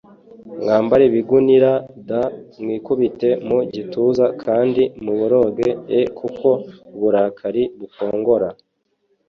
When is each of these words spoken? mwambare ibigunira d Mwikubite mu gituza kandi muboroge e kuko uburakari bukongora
mwambare 0.61 1.03
ibigunira 1.09 1.71
d 2.09 2.09
Mwikubite 2.63 3.29
mu 3.47 3.59
gituza 3.73 4.25
kandi 4.43 4.81
muboroge 5.03 5.69
e 5.99 6.01
kuko 6.17 6.47
uburakari 6.95 7.63
bukongora 7.79 8.49